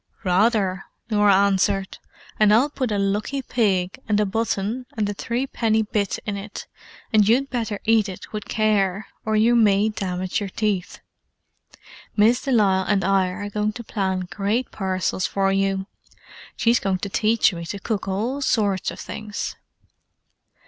"Rather!" 0.23 0.85
Norah 1.11 1.35
answered. 1.35 1.99
"And 2.39 2.51
I'll 2.51 2.71
put 2.71 2.91
a 2.91 2.97
lucky 2.97 3.43
pig, 3.43 3.99
and 4.09 4.19
a 4.19 4.25
button, 4.25 4.87
and 4.97 5.07
a 5.07 5.13
threepenny 5.13 5.83
bit 5.83 6.17
in 6.25 6.37
it, 6.37 6.65
so 7.13 7.21
you'd 7.21 7.51
better 7.51 7.79
eat 7.85 8.09
it 8.09 8.33
with 8.33 8.45
care, 8.45 9.05
or 9.25 9.35
you 9.35 9.55
may 9.55 9.89
damage 9.89 10.39
your 10.39 10.49
teeth. 10.49 11.01
Miss 12.17 12.41
de 12.41 12.51
Lisle 12.51 12.85
and 12.87 13.03
I 13.03 13.27
are 13.27 13.47
going 13.51 13.73
to 13.73 13.83
plan 13.83 14.21
great 14.31 14.71
parcels 14.71 15.27
for 15.27 15.51
you; 15.51 15.85
she's 16.57 16.79
going 16.79 16.97
to 16.97 17.09
teach 17.09 17.53
me 17.53 17.63
to 17.65 17.77
cook 17.77 18.07
all 18.07 18.41
sorts 18.41 18.89
of 18.89 18.99
things." 18.99 19.55